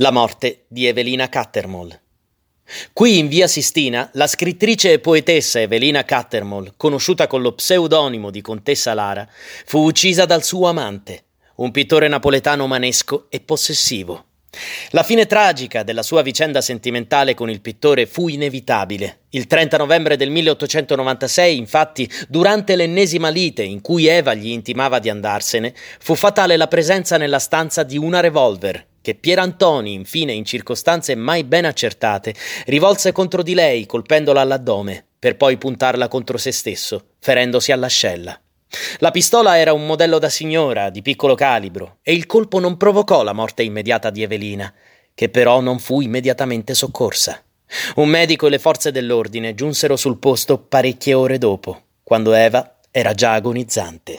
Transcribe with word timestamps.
La 0.00 0.12
morte 0.12 0.66
di 0.68 0.86
Evelina 0.86 1.28
Cattermole. 1.28 2.02
Qui 2.92 3.18
in 3.18 3.26
via 3.26 3.48
Sistina, 3.48 4.08
la 4.12 4.28
scrittrice 4.28 4.92
e 4.92 4.98
poetessa 5.00 5.60
Evelina 5.60 6.04
Cattermole, 6.04 6.74
conosciuta 6.76 7.26
con 7.26 7.42
lo 7.42 7.52
pseudonimo 7.52 8.30
di 8.30 8.40
Contessa 8.40 8.94
Lara, 8.94 9.28
fu 9.66 9.80
uccisa 9.84 10.24
dal 10.24 10.44
suo 10.44 10.68
amante, 10.68 11.24
un 11.56 11.72
pittore 11.72 12.06
napoletano 12.06 12.68
manesco 12.68 13.26
e 13.28 13.40
possessivo. 13.40 14.26
La 14.90 15.02
fine 15.02 15.26
tragica 15.26 15.82
della 15.82 16.04
sua 16.04 16.22
vicenda 16.22 16.60
sentimentale 16.60 17.34
con 17.34 17.50
il 17.50 17.60
pittore 17.60 18.06
fu 18.06 18.28
inevitabile. 18.28 19.22
Il 19.30 19.48
30 19.48 19.78
novembre 19.78 20.16
del 20.16 20.30
1896, 20.30 21.58
infatti, 21.58 22.08
durante 22.28 22.76
l'ennesima 22.76 23.30
lite 23.30 23.64
in 23.64 23.80
cui 23.80 24.06
Eva 24.06 24.34
gli 24.34 24.50
intimava 24.50 25.00
di 25.00 25.08
andarsene, 25.08 25.74
fu 25.98 26.14
fatale 26.14 26.56
la 26.56 26.68
presenza 26.68 27.16
nella 27.16 27.40
stanza 27.40 27.82
di 27.82 27.98
una 27.98 28.20
revolver 28.20 28.86
che 29.08 29.14
Pierantoni, 29.14 29.94
infine 29.94 30.34
in 30.34 30.44
circostanze 30.44 31.14
mai 31.14 31.42
ben 31.42 31.64
accertate, 31.64 32.34
rivolse 32.66 33.10
contro 33.10 33.42
di 33.42 33.54
lei 33.54 33.86
colpendola 33.86 34.42
all'addome, 34.42 35.02
per 35.18 35.38
poi 35.38 35.56
puntarla 35.56 36.08
contro 36.08 36.36
se 36.36 36.52
stesso, 36.52 37.12
ferendosi 37.18 37.72
all'ascella. 37.72 38.38
La 38.98 39.10
pistola 39.10 39.56
era 39.56 39.72
un 39.72 39.86
modello 39.86 40.18
da 40.18 40.28
signora, 40.28 40.90
di 40.90 41.00
piccolo 41.00 41.34
calibro, 41.34 42.00
e 42.02 42.12
il 42.12 42.26
colpo 42.26 42.58
non 42.58 42.76
provocò 42.76 43.22
la 43.22 43.32
morte 43.32 43.62
immediata 43.62 44.10
di 44.10 44.22
Evelina, 44.22 44.70
che 45.14 45.30
però 45.30 45.62
non 45.62 45.78
fu 45.78 46.02
immediatamente 46.02 46.74
soccorsa. 46.74 47.42
Un 47.94 48.10
medico 48.10 48.46
e 48.46 48.50
le 48.50 48.58
forze 48.58 48.92
dell'ordine 48.92 49.54
giunsero 49.54 49.96
sul 49.96 50.18
posto 50.18 50.58
parecchie 50.58 51.14
ore 51.14 51.38
dopo, 51.38 51.80
quando 52.02 52.34
Eva 52.34 52.76
era 52.90 53.14
già 53.14 53.32
agonizzante. 53.32 54.18